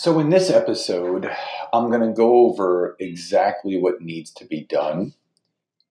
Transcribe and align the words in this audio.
So, 0.00 0.20
in 0.20 0.30
this 0.30 0.48
episode, 0.48 1.28
I'm 1.72 1.90
going 1.90 2.02
to 2.02 2.12
go 2.12 2.46
over 2.46 2.94
exactly 3.00 3.76
what 3.76 4.00
needs 4.00 4.30
to 4.34 4.44
be 4.44 4.60
done 4.60 5.14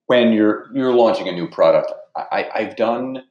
when 0.06 0.32
you're 0.32 0.70
you're 0.74 0.94
launching 0.94 1.28
a 1.28 1.34
new 1.34 1.50
product. 1.50 1.92
I, 2.16 2.48
I've 2.56 2.78
done 2.78 3.24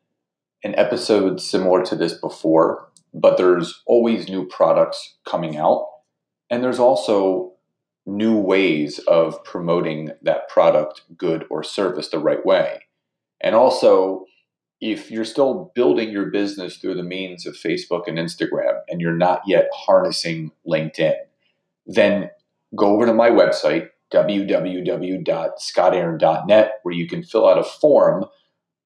an 0.63 0.75
episode 0.75 1.41
similar 1.41 1.83
to 1.87 1.97
this 1.97 2.13
before, 2.13 2.91
but 3.15 3.39
there's 3.39 3.83
always 3.87 4.29
new 4.29 4.45
products 4.45 5.17
coming 5.25 5.57
out, 5.57 5.89
and 6.51 6.63
there's 6.63 6.79
also 6.79 7.55
new 8.05 8.37
ways 8.37 8.99
of 9.09 9.43
promoting 9.45 10.11
that 10.21 10.47
product, 10.51 11.01
good 11.17 11.47
or 11.49 11.63
service 11.63 12.11
the 12.11 12.19
right 12.19 12.45
way. 12.45 12.81
And 13.41 13.55
also, 13.55 14.27
if 14.81 15.11
you're 15.11 15.25
still 15.25 15.73
building 15.75 16.11
your 16.11 16.27
business 16.27 16.77
through 16.77 16.95
the 16.95 17.03
means 17.03 17.47
of 17.47 17.55
Facebook 17.55 18.03
and 18.07 18.19
Instagram 18.19 18.79
and 18.89 19.01
you're 19.01 19.17
not 19.17 19.41
yet 19.47 19.69
harnessing 19.73 20.53
LinkedIn, 20.69 21.15
then 21.87 22.29
go 22.75 22.95
over 22.95 23.07
to 23.07 23.15
my 23.15 23.31
website, 23.31 23.89
www.scottaaron.net, 24.13 26.73
where 26.83 26.95
you 26.95 27.09
can 27.09 27.23
fill 27.23 27.49
out 27.49 27.59
a 27.59 27.65
form 27.65 28.27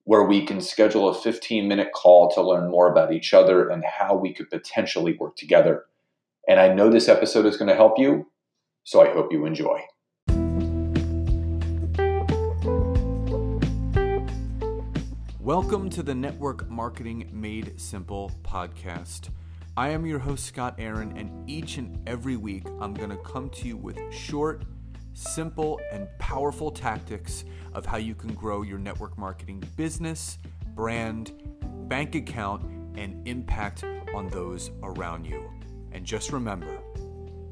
where 0.04 0.22
we 0.24 0.44
can 0.44 0.60
schedule 0.60 1.08
a 1.08 1.14
15 1.14 1.68
minute 1.68 1.92
call 1.94 2.28
to 2.30 2.42
learn 2.42 2.70
more 2.70 2.90
about 2.90 3.12
each 3.12 3.34
other 3.34 3.68
and 3.68 3.84
how 3.84 4.14
we 4.14 4.32
could 4.32 4.48
potentially 4.50 5.16
work 5.18 5.36
together. 5.36 5.84
And 6.48 6.58
I 6.58 6.72
know 6.72 6.90
this 6.90 7.08
episode 7.08 7.46
is 7.46 7.56
going 7.56 7.68
to 7.68 7.76
help 7.76 7.98
you, 7.98 8.28
so 8.82 9.02
I 9.02 9.12
hope 9.12 9.32
you 9.32 9.44
enjoy. 9.44 9.80
Welcome 15.50 15.90
to 15.90 16.04
the 16.04 16.14
Network 16.14 16.70
Marketing 16.70 17.28
Made 17.32 17.80
Simple 17.80 18.30
podcast. 18.44 19.30
I 19.76 19.88
am 19.88 20.06
your 20.06 20.20
host, 20.20 20.46
Scott 20.46 20.76
Aaron, 20.78 21.18
and 21.18 21.50
each 21.50 21.76
and 21.76 21.98
every 22.08 22.36
week 22.36 22.68
I'm 22.80 22.94
going 22.94 23.10
to 23.10 23.16
come 23.16 23.50
to 23.50 23.66
you 23.66 23.76
with 23.76 23.98
short, 24.14 24.62
simple, 25.12 25.80
and 25.90 26.06
powerful 26.20 26.70
tactics 26.70 27.42
of 27.74 27.84
how 27.84 27.96
you 27.96 28.14
can 28.14 28.32
grow 28.32 28.62
your 28.62 28.78
network 28.78 29.18
marketing 29.18 29.64
business, 29.76 30.38
brand, 30.76 31.32
bank 31.88 32.14
account, 32.14 32.62
and 32.96 33.26
impact 33.26 33.82
on 34.14 34.28
those 34.28 34.70
around 34.84 35.24
you. 35.24 35.50
And 35.90 36.06
just 36.06 36.30
remember 36.30 36.78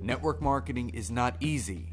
network 0.00 0.40
marketing 0.40 0.90
is 0.90 1.10
not 1.10 1.34
easy, 1.40 1.88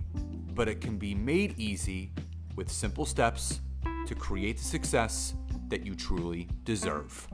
but 0.53 0.67
it 0.67 0.81
can 0.81 0.99
be 0.99 1.15
made 1.15 1.57
easy 1.57 2.11
with 2.55 2.71
simple 2.71 3.07
steps 3.07 3.59
to 4.05 4.13
create 4.13 4.57
the 4.59 4.63
success 4.63 5.33
that 5.69 5.85
you 5.85 5.95
truly 5.95 6.47
deserve. 6.63 7.27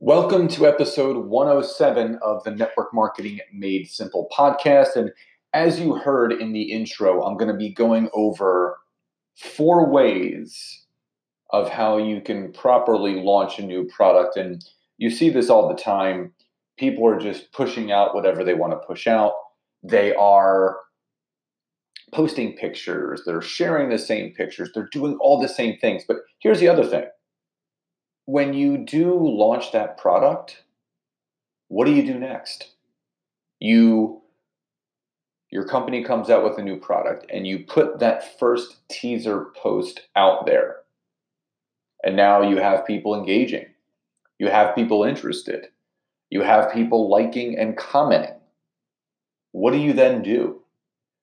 Welcome 0.00 0.48
to 0.48 0.66
episode 0.66 1.26
107 1.26 2.18
of 2.22 2.42
the 2.42 2.50
Network 2.50 2.92
Marketing 2.92 3.38
Made 3.52 3.88
Simple 3.88 4.28
podcast. 4.36 4.96
And 4.96 5.12
as 5.54 5.78
you 5.78 5.94
heard 5.94 6.32
in 6.32 6.52
the 6.52 6.72
intro, 6.72 7.22
I'm 7.22 7.36
going 7.36 7.52
to 7.52 7.56
be 7.56 7.72
going 7.72 8.10
over 8.12 8.78
four 9.36 9.88
ways 9.88 10.84
of 11.50 11.68
how 11.68 11.98
you 11.98 12.20
can 12.20 12.52
properly 12.52 13.22
launch 13.22 13.58
a 13.58 13.62
new 13.62 13.84
product. 13.84 14.36
And 14.36 14.64
you 14.98 15.10
see 15.10 15.30
this 15.30 15.50
all 15.50 15.68
the 15.68 15.80
time. 15.80 16.32
People 16.78 17.06
are 17.06 17.18
just 17.18 17.52
pushing 17.52 17.92
out 17.92 18.14
whatever 18.14 18.42
they 18.42 18.54
want 18.54 18.72
to 18.72 18.86
push 18.86 19.06
out. 19.06 19.34
They 19.84 20.14
are 20.14 20.78
posting 22.12 22.56
pictures, 22.56 23.22
they're 23.24 23.42
sharing 23.42 23.88
the 23.88 23.98
same 23.98 24.32
pictures, 24.32 24.70
they're 24.74 24.88
doing 24.92 25.16
all 25.20 25.40
the 25.40 25.48
same 25.48 25.78
things. 25.78 26.04
But 26.06 26.18
here's 26.38 26.60
the 26.60 26.68
other 26.68 26.84
thing 26.84 27.04
when 28.26 28.54
you 28.54 28.78
do 28.78 29.14
launch 29.14 29.72
that 29.72 29.98
product, 29.98 30.62
what 31.68 31.86
do 31.86 31.92
you 31.92 32.04
do 32.04 32.18
next? 32.18 32.72
You 33.60 34.22
your 35.50 35.66
company 35.66 36.02
comes 36.02 36.30
out 36.30 36.44
with 36.44 36.56
a 36.56 36.62
new 36.62 36.78
product 36.78 37.26
and 37.30 37.46
you 37.46 37.58
put 37.66 37.98
that 37.98 38.38
first 38.38 38.76
teaser 38.88 39.48
post 39.54 40.00
out 40.16 40.46
there. 40.46 40.76
And 42.02 42.16
now 42.16 42.40
you 42.40 42.56
have 42.56 42.86
people 42.86 43.14
engaging. 43.14 43.66
You 44.38 44.48
have 44.48 44.74
people 44.74 45.04
interested. 45.04 45.66
You 46.30 46.40
have 46.40 46.72
people 46.72 47.10
liking 47.10 47.58
and 47.58 47.76
commenting. 47.76 48.40
What 49.52 49.72
do 49.72 49.78
you 49.78 49.92
then 49.92 50.22
do? 50.22 50.61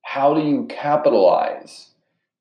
How 0.10 0.34
do 0.34 0.42
you 0.42 0.66
capitalize 0.66 1.92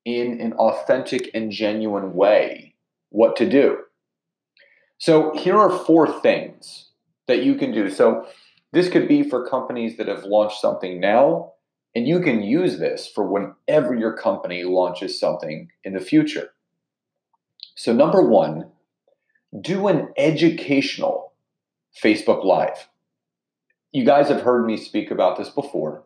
in 0.03 0.41
an 0.41 0.53
authentic 0.53 1.29
and 1.35 1.51
genuine 1.51 2.15
way 2.15 2.73
what 3.09 3.35
to 3.35 3.47
do? 3.47 3.77
So, 4.97 5.37
here 5.37 5.55
are 5.55 5.85
four 5.85 6.19
things 6.19 6.89
that 7.27 7.43
you 7.43 7.53
can 7.53 7.71
do. 7.71 7.91
So, 7.91 8.25
this 8.73 8.89
could 8.89 9.07
be 9.07 9.21
for 9.21 9.47
companies 9.47 9.97
that 9.97 10.07
have 10.07 10.23
launched 10.23 10.59
something 10.59 10.99
now, 10.99 11.53
and 11.93 12.07
you 12.07 12.21
can 12.21 12.41
use 12.41 12.79
this 12.79 13.07
for 13.07 13.23
whenever 13.23 13.93
your 13.93 14.17
company 14.17 14.63
launches 14.63 15.19
something 15.19 15.69
in 15.83 15.93
the 15.93 15.99
future. 15.99 16.49
So, 17.75 17.93
number 17.93 18.27
one, 18.27 18.71
do 19.61 19.87
an 19.89 20.07
educational 20.17 21.33
Facebook 22.03 22.43
Live. 22.43 22.89
You 23.91 24.05
guys 24.05 24.27
have 24.29 24.41
heard 24.41 24.65
me 24.65 24.75
speak 24.75 25.11
about 25.11 25.37
this 25.37 25.49
before 25.49 26.03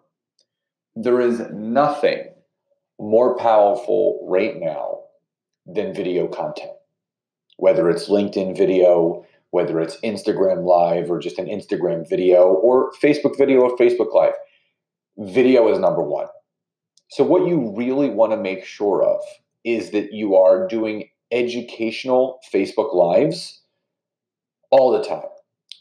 there 0.95 1.21
is 1.21 1.41
nothing 1.51 2.29
more 2.99 3.35
powerful 3.37 4.25
right 4.27 4.59
now 4.59 4.99
than 5.65 5.93
video 5.93 6.27
content. 6.27 6.71
Whether 7.57 7.89
it's 7.89 8.09
LinkedIn 8.09 8.57
video, 8.57 9.25
whether 9.51 9.79
it's 9.79 9.97
Instagram 9.97 10.65
Live 10.65 11.09
or 11.09 11.19
just 11.19 11.39
an 11.39 11.45
Instagram 11.45 12.07
video 12.07 12.45
or 12.45 12.91
Facebook 12.93 13.37
video 13.37 13.61
or 13.61 13.77
Facebook 13.77 14.13
Live, 14.13 14.33
video 15.17 15.71
is 15.71 15.79
number 15.79 16.01
one. 16.01 16.27
So, 17.09 17.23
what 17.23 17.47
you 17.47 17.73
really 17.75 18.09
want 18.09 18.31
to 18.31 18.37
make 18.37 18.65
sure 18.65 19.03
of 19.03 19.21
is 19.63 19.91
that 19.91 20.13
you 20.13 20.35
are 20.35 20.67
doing 20.67 21.09
educational 21.31 22.39
Facebook 22.51 22.93
Lives 22.93 23.61
all 24.71 24.91
the 24.91 25.03
time, 25.03 25.29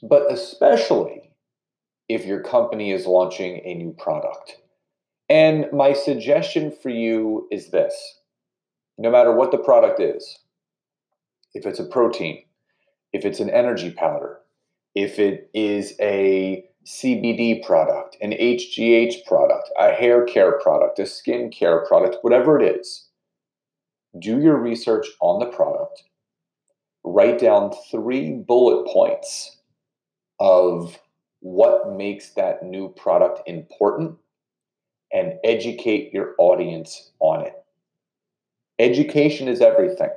but 0.02 0.30
especially 0.30 1.30
if 2.08 2.26
your 2.26 2.42
company 2.42 2.92
is 2.92 3.06
launching 3.06 3.62
a 3.64 3.74
new 3.74 3.92
product. 3.98 4.61
And 5.28 5.66
my 5.72 5.92
suggestion 5.92 6.70
for 6.70 6.90
you 6.90 7.48
is 7.50 7.70
this 7.70 8.18
no 8.98 9.10
matter 9.10 9.32
what 9.32 9.50
the 9.50 9.58
product 9.58 10.00
is, 10.00 10.38
if 11.54 11.66
it's 11.66 11.78
a 11.78 11.84
protein, 11.84 12.44
if 13.12 13.24
it's 13.24 13.40
an 13.40 13.50
energy 13.50 13.90
powder, 13.90 14.38
if 14.94 15.18
it 15.18 15.50
is 15.54 15.94
a 16.00 16.64
CBD 16.86 17.64
product, 17.64 18.16
an 18.20 18.32
HGH 18.32 19.24
product, 19.26 19.70
a 19.78 19.92
hair 19.92 20.24
care 20.24 20.58
product, 20.58 20.98
a 20.98 21.06
skin 21.06 21.50
care 21.50 21.84
product, 21.86 22.16
whatever 22.22 22.60
it 22.60 22.76
is, 22.76 23.08
do 24.18 24.40
your 24.40 24.56
research 24.56 25.06
on 25.20 25.40
the 25.40 25.46
product. 25.46 26.02
Write 27.04 27.38
down 27.38 27.72
three 27.90 28.32
bullet 28.32 28.86
points 28.92 29.58
of 30.38 30.98
what 31.40 31.92
makes 31.92 32.30
that 32.30 32.62
new 32.62 32.88
product 32.90 33.40
important 33.46 34.16
and 35.12 35.34
educate 35.44 36.12
your 36.12 36.34
audience 36.38 37.12
on 37.20 37.44
it. 37.46 37.54
Education 38.78 39.48
is 39.48 39.60
everything 39.60 40.10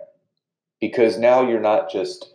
because 0.79 1.17
now 1.17 1.47
you're 1.47 1.59
not 1.59 1.91
just 1.91 2.33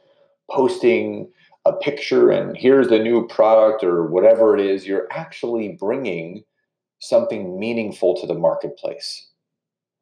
posting 0.50 1.31
a 1.66 1.72
picture 1.72 2.31
and 2.31 2.56
here's 2.56 2.88
the 2.88 2.99
new 2.99 3.26
product 3.26 3.84
or 3.84 4.06
whatever 4.06 4.56
it 4.56 4.65
is, 4.65 4.87
you're 4.87 5.09
actually 5.10 5.76
bringing 5.78 6.43
something 7.00 7.59
meaningful 7.59 8.15
to 8.16 8.26
the 8.26 8.34
marketplace. 8.34 9.28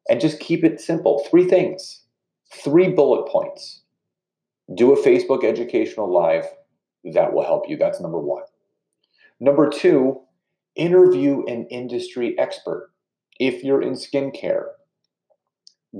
And 0.09 0.19
just 0.19 0.39
keep 0.39 0.63
it 0.63 0.81
simple. 0.81 1.25
Three 1.29 1.45
things, 1.45 2.03
three 2.51 2.89
bullet 2.89 3.29
points. 3.29 3.81
Do 4.75 4.93
a 4.93 5.03
Facebook 5.03 5.43
educational 5.43 6.11
live. 6.11 6.45
That 7.13 7.33
will 7.33 7.45
help 7.45 7.69
you. 7.69 7.77
That's 7.77 8.01
number 8.01 8.19
one. 8.19 8.43
Number 9.39 9.69
two, 9.69 10.21
interview 10.79 11.43
an 11.45 11.67
industry 11.69 12.37
expert. 12.39 12.89
If 13.39 13.63
you're 13.63 13.81
in 13.81 13.93
skincare, 13.93 14.67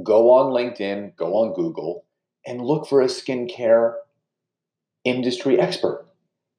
go 0.04 0.32
on 0.32 0.52
LinkedIn, 0.54 1.16
go 1.18 1.36
on 1.36 1.54
Google, 1.54 2.06
and 2.46 2.62
look 2.62 2.88
for 2.88 3.02
a 3.02 3.06
skincare 3.06 3.96
industry 5.04 5.60
expert 5.60 6.06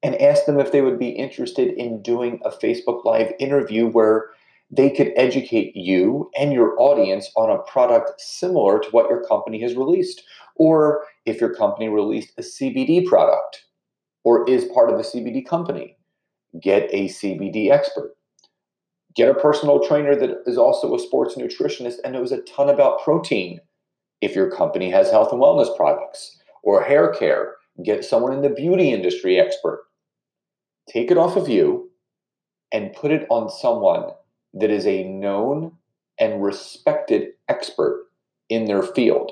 and 0.03 0.19
ask 0.21 0.45
them 0.45 0.59
if 0.59 0.71
they 0.71 0.81
would 0.81 0.99
be 0.99 1.09
interested 1.09 1.73
in 1.73 2.01
doing 2.01 2.39
a 2.43 2.49
Facebook 2.49 3.03
Live 3.05 3.33
interview 3.39 3.87
where 3.87 4.29
they 4.71 4.89
could 4.89 5.11
educate 5.15 5.75
you 5.75 6.29
and 6.37 6.53
your 6.53 6.79
audience 6.79 7.29
on 7.35 7.49
a 7.49 7.61
product 7.63 8.19
similar 8.19 8.79
to 8.79 8.89
what 8.91 9.09
your 9.09 9.23
company 9.25 9.61
has 9.61 9.75
released. 9.75 10.23
Or 10.55 11.03
if 11.25 11.41
your 11.41 11.53
company 11.53 11.89
released 11.89 12.31
a 12.37 12.41
CBD 12.41 13.05
product 13.05 13.65
or 14.23 14.49
is 14.49 14.65
part 14.65 14.91
of 14.91 14.99
a 14.99 15.03
CBD 15.03 15.45
company, 15.45 15.97
get 16.59 16.89
a 16.91 17.07
CBD 17.07 17.71
expert. 17.71 18.15
Get 19.15 19.29
a 19.29 19.33
personal 19.33 19.85
trainer 19.85 20.15
that 20.15 20.43
is 20.45 20.57
also 20.57 20.95
a 20.95 20.99
sports 20.99 21.35
nutritionist 21.35 21.95
and 22.03 22.13
knows 22.13 22.31
a 22.31 22.41
ton 22.41 22.69
about 22.69 23.03
protein 23.03 23.59
if 24.21 24.35
your 24.35 24.49
company 24.49 24.89
has 24.89 25.11
health 25.11 25.31
and 25.31 25.41
wellness 25.41 25.75
products 25.75 26.39
or 26.63 26.83
hair 26.83 27.11
care 27.13 27.55
get 27.83 28.05
someone 28.05 28.33
in 28.33 28.41
the 28.41 28.49
beauty 28.49 28.91
industry 28.91 29.39
expert. 29.39 29.83
Take 30.89 31.11
it 31.11 31.17
off 31.17 31.35
of 31.35 31.49
you 31.49 31.89
and 32.71 32.93
put 32.93 33.11
it 33.11 33.25
on 33.29 33.49
someone 33.49 34.11
that 34.53 34.69
is 34.69 34.85
a 34.85 35.03
known 35.03 35.73
and 36.19 36.43
respected 36.43 37.29
expert 37.47 38.05
in 38.49 38.65
their 38.65 38.83
field. 38.83 39.31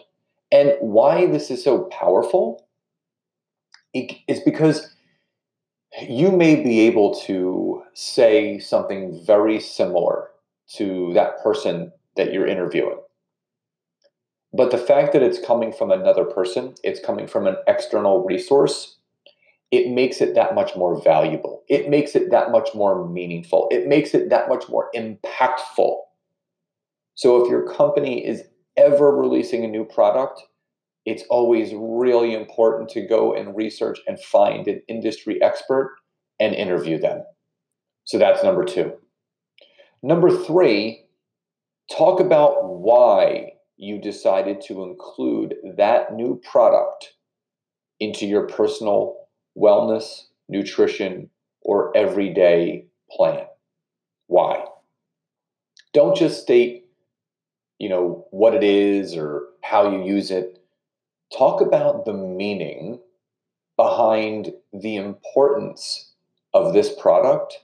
And 0.52 0.74
why 0.80 1.26
this 1.28 1.52
is 1.52 1.64
so 1.64 1.84
powerful 1.86 2.66
is 3.94 4.40
because 4.46 4.96
you 6.08 6.32
may 6.32 6.62
be 6.62 6.82
able 6.82 7.16
to 7.22 7.84
say 7.94 8.60
something 8.60 9.24
very 9.26 9.60
similar 9.60 10.30
to 10.76 11.14
that 11.14 11.42
person 11.44 11.92
that 12.16 12.32
you're 12.32 12.48
interviewing. 12.48 13.00
But 14.54 14.72
the 14.72 14.78
fact 14.78 15.14
that 15.14 15.24
it's 15.24 15.44
coming 15.46 15.72
from 15.72 15.92
another 15.92 16.26
person, 16.26 16.76
it's 16.84 17.00
coming 17.00 17.28
from 17.28 17.48
an 17.48 17.58
external 17.68 18.24
resource, 18.24 18.98
it 19.72 19.92
makes 19.92 20.22
it 20.22 20.34
that 20.36 20.56
much 20.56 20.76
more 20.76 21.00
valuable. 21.02 21.64
It 21.68 21.90
makes 21.90 22.16
it 22.16 22.32
that 22.32 22.52
much 22.52 22.70
more 22.74 23.08
meaningful. 23.08 23.68
It 23.70 23.88
makes 23.88 24.16
it 24.16 24.30
that 24.30 24.50
much 24.50 24.68
more 24.68 24.90
impactful. 24.96 25.98
So 27.14 27.44
if 27.44 27.50
your 27.50 27.72
company 27.72 28.26
is 28.26 28.44
ever 28.78 29.16
releasing 29.16 29.64
a 29.64 29.68
new 29.68 29.86
product, 29.86 30.42
it's 31.10 31.24
always 31.30 31.74
really 31.74 32.34
important 32.34 32.90
to 32.90 33.02
go 33.02 33.34
and 33.34 33.56
research 33.56 34.00
and 34.08 34.20
find 34.20 34.68
an 34.68 34.82
industry 34.88 35.42
expert 35.42 35.96
and 36.40 36.54
interview 36.54 37.00
them. 37.00 37.24
So 38.04 38.18
that's 38.18 38.44
number 38.44 38.64
two. 38.64 38.94
Number 40.04 40.30
three, 40.30 41.06
talk 41.92 42.20
about 42.20 42.70
why 42.70 43.54
you 43.78 44.00
decided 44.00 44.62
to 44.62 44.84
include 44.84 45.56
that 45.78 46.14
new 46.14 46.40
product 46.50 47.14
into 48.00 48.26
your 48.26 48.48
personal 48.48 49.16
wellness, 49.58 50.26
nutrition, 50.48 51.30
or 51.62 51.96
everyday 51.96 52.86
plan. 53.12 53.46
Why? 54.28 54.64
Don't 55.94 56.16
just 56.16 56.42
state, 56.42 56.86
you 57.80 57.90
know, 57.90 58.28
what 58.32 58.54
it 58.54 58.64
is 58.64 59.16
or 59.16 59.44
how 59.64 59.92
you 59.92 60.04
use 60.06 60.30
it. 60.30 60.59
Talk 61.38 61.62
about 61.62 62.06
the 62.06 62.14
meaning 62.14 63.00
behind 63.78 64.52
the 64.74 64.96
importance 64.96 66.12
of 66.54 66.74
this 66.74 66.92
product 67.00 67.60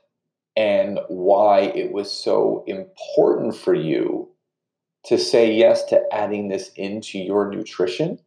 and 0.56 1.00
why 1.08 1.62
it 1.62 1.92
was 1.92 2.12
so 2.12 2.64
important 2.68 3.56
for 3.56 3.74
you 3.74 4.30
to 5.06 5.18
say 5.18 5.52
yes 5.52 5.84
to 5.86 6.02
adding 6.12 6.48
this 6.48 6.72
into 6.76 7.20
your 7.20 7.50
nutrition 7.50 8.20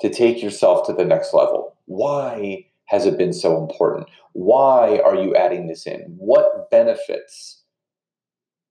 to 0.00 0.10
take 0.10 0.42
yourself 0.42 0.86
to 0.86 0.92
the 0.92 1.04
next 1.04 1.34
level. 1.34 1.76
Why 1.86 2.66
has 2.86 3.06
it 3.06 3.18
been 3.18 3.32
so 3.32 3.60
important? 3.60 4.08
Why 4.32 5.00
are 5.04 5.16
you 5.16 5.34
adding 5.34 5.66
this 5.66 5.86
in? 5.86 6.14
What 6.18 6.70
benefits 6.70 7.62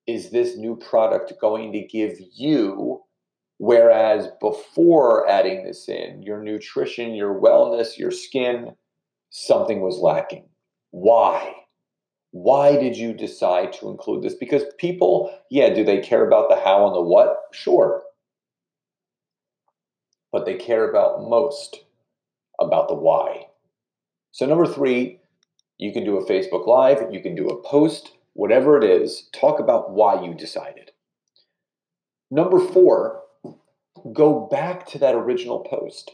is 0.06 0.32
this 0.32 0.56
new 0.56 0.76
product 0.76 1.34
going 1.42 1.74
to 1.74 1.82
give 1.82 2.18
you? 2.34 3.02
Whereas 3.60 4.28
before 4.40 5.28
adding 5.28 5.64
this 5.64 5.90
in, 5.90 6.22
your 6.22 6.42
nutrition, 6.44 7.16
your 7.16 7.40
wellness, 7.40 7.98
your 7.98 8.12
skin, 8.12 8.76
something 9.30 9.82
was 9.82 9.98
lacking. 9.98 10.46
Why? 10.92 11.54
Why 12.32 12.78
did 12.78 12.96
you 12.96 13.14
decide 13.14 13.74
to 13.74 13.90
include 13.90 14.24
this? 14.24 14.36
Because 14.36 14.64
people, 14.78 15.36
yeah, 15.50 15.74
do 15.74 15.84
they 15.84 16.00
care 16.00 16.26
about 16.26 16.50
the 16.50 16.56
how 16.56 16.86
and 16.86 16.96
the 16.96 17.02
what? 17.02 17.36
Sure. 17.52 18.04
But 20.32 20.46
they 20.46 20.56
care 20.56 20.88
about 20.88 21.28
most 21.28 21.84
about 22.60 22.90
the 22.90 22.96
why. 22.96 23.48
So, 24.32 24.46
number 24.46 24.68
three, 24.68 25.20
you 25.78 25.92
can 25.92 26.04
do 26.04 26.18
a 26.18 26.26
Facebook 26.26 26.68
Live, 26.68 27.12
you 27.12 27.22
can 27.22 27.36
do 27.36 27.48
a 27.48 27.62
post, 27.64 28.12
whatever 28.34 28.78
it 28.78 28.84
is, 28.84 29.30
talk 29.34 29.60
about 29.60 29.92
why 29.92 30.24
you 30.24 30.34
decided. 30.34 30.92
Number 32.30 32.60
four, 32.60 33.24
go 34.14 34.48
back 34.52 34.86
to 34.88 35.00
that 35.00 35.16
original 35.16 35.60
post. 35.60 36.12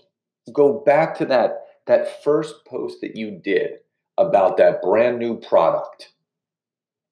Go 0.54 0.84
back 0.86 1.18
to 1.18 1.26
that, 1.26 1.66
that 1.88 2.24
first 2.24 2.66
post 2.66 3.00
that 3.02 3.16
you 3.16 3.32
did 3.32 3.72
about 4.18 4.58
that 4.58 4.82
brand 4.82 5.20
new 5.20 5.40
product. 5.40 6.12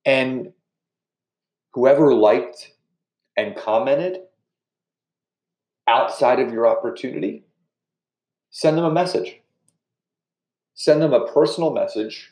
And 0.05 0.53
whoever 1.73 2.13
liked 2.13 2.71
and 3.37 3.55
commented 3.55 4.19
outside 5.87 6.39
of 6.39 6.51
your 6.51 6.67
opportunity, 6.67 7.45
send 8.49 8.77
them 8.77 8.85
a 8.85 8.91
message. 8.91 9.39
Send 10.73 11.01
them 11.01 11.13
a 11.13 11.31
personal 11.31 11.71
message 11.71 12.31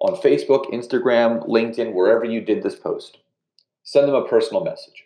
on 0.00 0.20
Facebook, 0.20 0.72
Instagram, 0.72 1.46
LinkedIn, 1.48 1.92
wherever 1.92 2.24
you 2.24 2.40
did 2.40 2.62
this 2.62 2.76
post. 2.76 3.18
Send 3.82 4.08
them 4.08 4.14
a 4.14 4.28
personal 4.28 4.64
message 4.64 5.04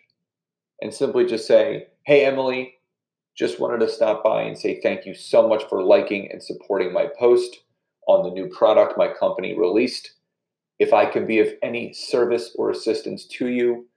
and 0.81 0.93
simply 0.93 1.25
just 1.25 1.47
say, 1.47 1.87
Hey, 2.05 2.23
Emily, 2.23 2.75
just 3.35 3.59
wanted 3.59 3.79
to 3.79 3.89
stop 3.89 4.23
by 4.23 4.43
and 4.43 4.55
say 4.55 4.79
thank 4.79 5.07
you 5.07 5.15
so 5.15 5.47
much 5.47 5.63
for 5.67 5.81
liking 5.81 6.29
and 6.31 6.43
supporting 6.43 6.93
my 6.93 7.07
post 7.17 7.63
on 8.07 8.23
the 8.23 8.29
new 8.29 8.47
product 8.47 8.95
my 8.95 9.07
company 9.07 9.57
released. 9.57 10.11
If 10.77 10.93
I 10.93 11.07
can 11.07 11.25
be 11.25 11.39
of 11.39 11.47
any 11.63 11.93
service 11.93 12.51
or 12.59 12.69
assistance 12.69 13.25
to 13.39 13.47
you, 13.47 13.87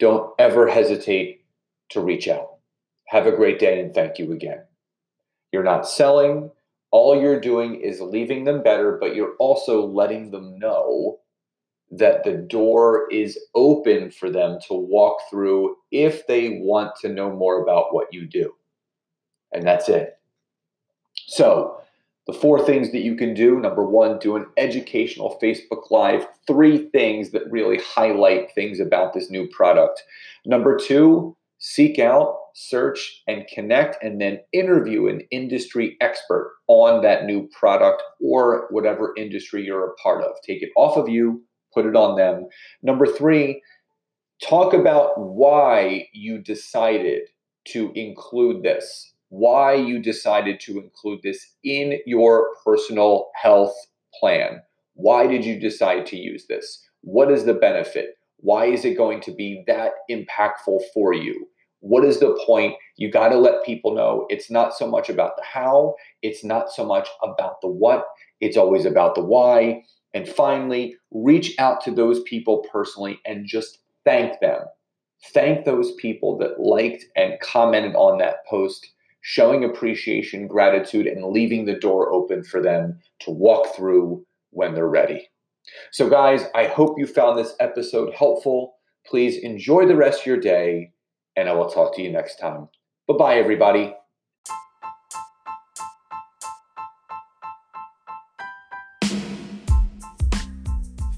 don't 0.00 0.32
ever 0.40 0.66
hesitate 0.66 1.44
to 1.90 2.00
reach 2.00 2.26
out. 2.26 2.56
Have 3.06 3.28
a 3.28 3.36
great 3.36 3.60
day 3.60 3.78
and 3.80 3.94
thank 3.94 4.18
you 4.18 4.32
again. 4.32 4.64
You're 5.52 5.62
not 5.62 5.88
selling, 5.88 6.50
all 6.90 7.20
you're 7.20 7.40
doing 7.40 7.80
is 7.80 8.00
leaving 8.00 8.42
them 8.42 8.60
better, 8.60 8.98
but 9.00 9.14
you're 9.14 9.36
also 9.38 9.86
letting 9.86 10.32
them 10.32 10.58
know 10.58 11.20
that 11.90 12.24
the 12.24 12.34
door 12.34 13.08
is 13.10 13.38
open 13.54 14.10
for 14.10 14.30
them 14.30 14.58
to 14.68 14.74
walk 14.74 15.18
through 15.28 15.76
if 15.90 16.26
they 16.26 16.60
want 16.62 16.94
to 17.00 17.08
know 17.08 17.34
more 17.34 17.62
about 17.62 17.92
what 17.92 18.12
you 18.12 18.26
do. 18.26 18.54
And 19.52 19.66
that's 19.66 19.88
it. 19.88 20.18
So, 21.26 21.76
the 22.26 22.32
four 22.32 22.64
things 22.64 22.92
that 22.92 23.00
you 23.00 23.16
can 23.16 23.34
do 23.34 23.58
number 23.58 23.84
one, 23.84 24.18
do 24.18 24.36
an 24.36 24.46
educational 24.56 25.36
Facebook 25.42 25.90
Live, 25.90 26.28
three 26.46 26.88
things 26.90 27.30
that 27.30 27.50
really 27.50 27.78
highlight 27.78 28.52
things 28.54 28.78
about 28.78 29.14
this 29.14 29.30
new 29.30 29.48
product. 29.48 30.04
Number 30.46 30.78
two, 30.78 31.36
seek 31.58 31.98
out, 31.98 32.36
search, 32.54 33.22
and 33.26 33.48
connect, 33.52 34.02
and 34.02 34.20
then 34.20 34.38
interview 34.52 35.08
an 35.08 35.22
industry 35.32 35.96
expert 36.00 36.54
on 36.68 37.02
that 37.02 37.24
new 37.24 37.48
product 37.48 38.02
or 38.20 38.68
whatever 38.70 39.12
industry 39.16 39.64
you're 39.64 39.88
a 39.88 39.94
part 39.94 40.22
of. 40.22 40.32
Take 40.46 40.62
it 40.62 40.70
off 40.76 40.96
of 40.96 41.08
you, 41.08 41.42
put 41.72 41.86
it 41.86 41.96
on 41.96 42.16
them. 42.16 42.46
Number 42.82 43.06
three, 43.06 43.62
talk 44.42 44.74
about 44.74 45.18
why 45.18 46.08
you 46.12 46.38
decided 46.38 47.22
to 47.68 47.92
include 47.94 48.62
this 48.62 49.10
why 49.30 49.74
you 49.74 50.00
decided 50.00 50.60
to 50.60 50.78
include 50.78 51.20
this 51.22 51.54
in 51.64 51.98
your 52.04 52.48
personal 52.64 53.30
health 53.40 53.74
plan. 54.18 54.60
Why 54.94 55.26
did 55.26 55.44
you 55.44 55.58
decide 55.58 56.04
to 56.06 56.16
use 56.16 56.46
this? 56.48 56.84
What 57.02 57.30
is 57.30 57.44
the 57.44 57.54
benefit? 57.54 58.16
Why 58.38 58.66
is 58.66 58.84
it 58.84 58.96
going 58.96 59.20
to 59.22 59.32
be 59.32 59.62
that 59.66 59.92
impactful 60.10 60.80
for 60.92 61.14
you? 61.14 61.46
What 61.78 62.04
is 62.04 62.18
the 62.18 62.38
point? 62.44 62.74
You 62.96 63.10
got 63.10 63.28
to 63.28 63.38
let 63.38 63.64
people 63.64 63.94
know 63.94 64.26
it's 64.28 64.50
not 64.50 64.74
so 64.74 64.86
much 64.86 65.08
about 65.08 65.36
the 65.36 65.44
how, 65.44 65.94
it's 66.22 66.44
not 66.44 66.70
so 66.70 66.84
much 66.84 67.08
about 67.22 67.60
the 67.62 67.68
what, 67.68 68.04
it's 68.40 68.56
always 68.56 68.84
about 68.84 69.14
the 69.14 69.24
why. 69.24 69.84
And 70.14 70.28
finally, 70.28 70.96
reach 71.10 71.54
out 71.58 71.82
to 71.84 71.90
those 71.90 72.22
people 72.22 72.66
personally 72.72 73.20
and 73.24 73.46
just 73.46 73.78
thank 74.04 74.40
them. 74.40 74.62
Thank 75.32 75.64
those 75.64 75.92
people 75.96 76.38
that 76.38 76.60
liked 76.60 77.04
and 77.14 77.38
commented 77.40 77.94
on 77.94 78.18
that 78.18 78.46
post 78.48 78.90
showing 79.22 79.64
appreciation, 79.64 80.46
gratitude, 80.46 81.06
and 81.06 81.26
leaving 81.26 81.66
the 81.66 81.78
door 81.78 82.10
open 82.12 82.42
for 82.42 82.62
them 82.62 82.98
to 83.20 83.30
walk 83.30 83.74
through 83.74 84.24
when 84.50 84.74
they're 84.74 84.88
ready. 84.88 85.28
So, 85.92 86.08
guys, 86.08 86.44
I 86.54 86.66
hope 86.66 86.98
you 86.98 87.06
found 87.06 87.38
this 87.38 87.54
episode 87.60 88.14
helpful. 88.14 88.74
Please 89.06 89.36
enjoy 89.38 89.86
the 89.86 89.96
rest 89.96 90.20
of 90.20 90.26
your 90.26 90.40
day, 90.40 90.92
and 91.36 91.48
I 91.48 91.52
will 91.52 91.68
talk 91.68 91.94
to 91.96 92.02
you 92.02 92.10
next 92.10 92.36
time. 92.36 92.68
Bye 93.06 93.14
bye, 93.18 93.36
everybody. 93.36 93.94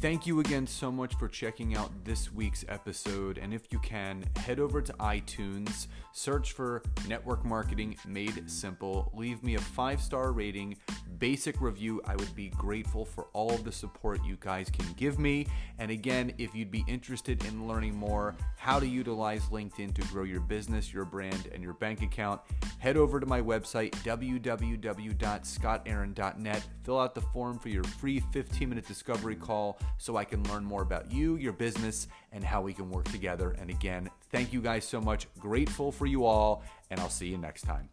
Thank 0.03 0.27
you 0.27 0.41
again 0.41 0.67
so 0.67 0.91
much 0.91 1.15
for 1.15 1.29
checking 1.29 1.77
out 1.77 1.93
this 2.05 2.33
week's 2.33 2.65
episode. 2.69 3.39
And 3.39 3.55
if 3.55 3.71
you 3.71 3.79
can, 3.79 4.25
head 4.35 4.59
over 4.59 4.83
to 4.83 4.93
iTunes, 4.95 5.87
search 6.11 6.55
for 6.55 6.83
Network 7.07 7.45
Marketing 7.45 7.97
Made 8.05 8.51
Simple, 8.51 9.13
leave 9.15 9.45
me 9.45 9.55
a 9.55 9.61
five 9.61 10.03
star 10.03 10.33
rating, 10.33 10.77
basic 11.21 11.61
review. 11.61 12.03
I 12.05 12.17
would 12.17 12.35
be 12.35 12.49
grateful 12.49 13.05
for 13.05 13.29
all 13.33 13.53
of 13.53 13.63
the 13.63 13.71
support 13.71 14.25
you 14.25 14.37
guys 14.41 14.69
can 14.71 14.93
give 14.95 15.21
me. 15.21 15.47
And 15.79 15.93
again, 15.93 16.33
if 16.37 16.53
you'd 16.53 16.73
be 16.73 16.85
interested 16.89 17.45
in 17.45 17.69
learning 17.69 17.95
more 17.95 18.35
how 18.57 18.81
to 18.81 18.89
utilize 18.89 19.43
LinkedIn 19.53 19.95
to 19.95 20.03
grow 20.09 20.25
your 20.25 20.41
business, 20.41 20.93
your 20.93 21.05
brand, 21.05 21.49
and 21.55 21.63
your 21.63 21.75
bank 21.75 22.03
account, 22.03 22.41
head 22.81 22.97
over 22.97 23.21
to 23.21 23.27
my 23.27 23.41
website, 23.41 23.93
www.scottaaron.net. 24.03 26.67
Fill 26.83 26.99
out 26.99 27.15
the 27.15 27.21
form 27.21 27.61
for 27.61 27.69
your 27.69 27.85
free 27.85 28.19
15 28.33 28.69
minute 28.69 28.89
discovery 28.89 29.37
call 29.37 29.79
so 29.99 30.17
I 30.17 30.25
can 30.25 30.43
learn 30.45 30.65
more 30.65 30.83
about 30.83 31.13
you, 31.13 31.37
your 31.37 31.53
business, 31.53 32.09
and 32.33 32.43
how 32.45 32.63
we 32.63 32.73
can 32.73 32.91
work 32.91 33.05
together. 33.07 33.57
And 33.59 33.71
again, 33.71 34.11
thank 34.31 34.53
you 34.53 34.61
guys 34.61 34.85
so 34.85 35.01
much. 35.01 35.27
Grateful 35.39 35.93
for 35.93 36.07
you 36.07 36.25
all, 36.25 36.63
and 36.91 37.01
I'll 37.01 37.11
see 37.11 37.29
you 37.29 37.39
next 37.39 37.63
time. 37.63 37.89